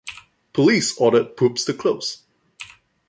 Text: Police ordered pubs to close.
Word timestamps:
Police 0.53 0.97
ordered 0.97 1.37
pubs 1.37 1.63
to 1.65 1.75
close. 1.75 2.23